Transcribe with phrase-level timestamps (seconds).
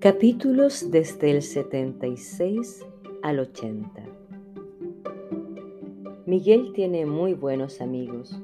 [0.00, 2.86] Capítulos desde el 76
[3.20, 4.04] al 80.
[6.24, 8.40] Miguel tiene muy buenos amigos.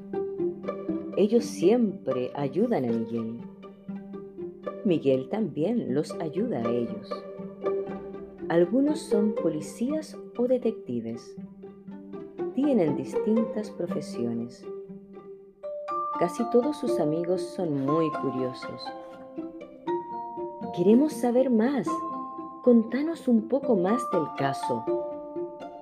[1.15, 3.39] Ellos siempre ayudan a Miguel.
[4.83, 7.09] Miguel también los ayuda a ellos.
[8.49, 11.37] Algunos son policías o detectives.
[12.53, 14.65] Tienen distintas profesiones.
[16.19, 18.83] Casi todos sus amigos son muy curiosos
[20.75, 21.87] Queremos saber más.
[22.61, 24.83] Contanos un poco más del caso,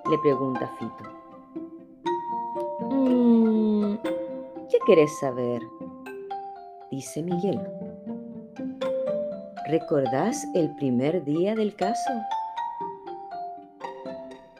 [0.08, 1.04] le pregunta Fito.
[2.92, 3.96] Mm,
[4.70, 5.64] ¿Qué querés saber?
[6.92, 7.60] dice Miguel.
[9.68, 12.12] ¿Recordás el primer día del caso?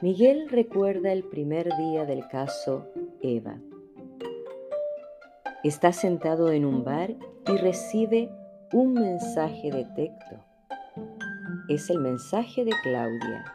[0.02, 2.88] Miguel recuerda el primer día del caso
[3.22, 3.60] Eva.
[5.64, 7.14] Está sentado en un bar
[7.48, 8.32] y recibe
[8.74, 10.36] un mensaje de texto.
[11.70, 13.46] Es el mensaje de Claudia.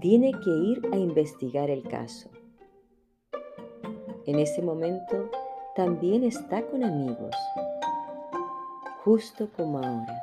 [0.00, 2.30] Tiene que ir a investigar el caso.
[4.26, 5.28] En ese momento
[5.74, 7.34] también está con amigos,
[9.02, 10.22] justo como ahora.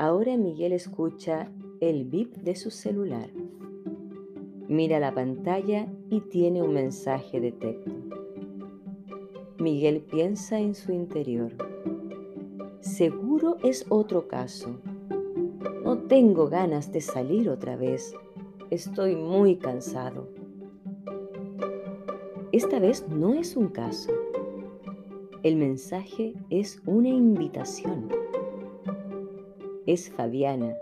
[0.00, 1.48] Ahora Miguel escucha
[1.80, 3.30] el bip de su celular.
[4.66, 8.27] Mira la pantalla y tiene un mensaje de texto.
[9.60, 11.52] Miguel piensa en su interior.
[12.80, 14.78] Seguro es otro caso.
[15.82, 18.14] No tengo ganas de salir otra vez.
[18.70, 20.28] Estoy muy cansado.
[22.52, 24.12] Esta vez no es un caso.
[25.42, 28.10] El mensaje es una invitación.
[29.86, 30.76] Es Fabiana,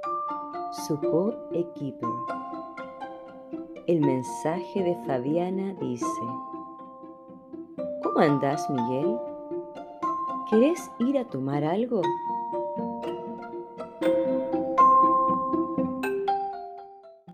[0.86, 2.08] su co-equiper.
[3.86, 6.06] El mensaje de Fabiana dice,
[8.16, 9.18] ¿Cómo andás, Miguel?
[10.48, 12.00] ¿Querés ir a tomar algo?